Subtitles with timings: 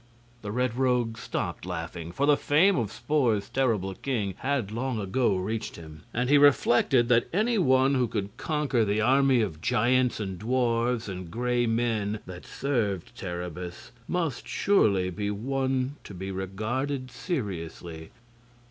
[0.41, 5.35] The Red Rogue stopped laughing, for the fame of Spor's terrible king had long ago
[5.35, 6.01] reached him.
[6.11, 11.07] And he reflected that any one who could conquer the army of giants and dwarfs
[11.07, 18.09] and Gray Men that served Terribus must surely be one to be regarded seriously.